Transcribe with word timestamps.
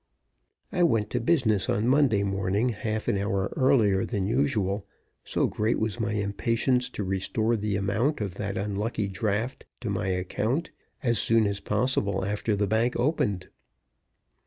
I 0.71 0.81
went 0.81 1.11
to 1.11 1.19
business 1.21 1.69
on 1.69 1.87
Monday 1.87 2.23
morning 2.23 2.69
half 2.69 3.07
an 3.07 3.19
hour 3.19 3.53
earlier 3.55 4.03
than 4.03 4.25
usual, 4.25 4.83
so 5.23 5.45
great 5.45 5.77
was 5.77 5.99
my 5.99 6.13
impatience 6.13 6.89
to 6.89 7.03
restore 7.03 7.55
the 7.55 7.75
amount 7.75 8.19
of 8.19 8.33
that 8.41 8.57
unlucky 8.57 9.07
draft 9.07 9.63
to 9.81 9.91
my 9.91 10.07
account 10.07 10.71
as 11.03 11.19
soon 11.19 11.45
as 11.45 11.59
possible 11.59 12.25
after 12.25 12.55
the 12.55 12.65
bank 12.65 12.95
opened. 12.99 13.49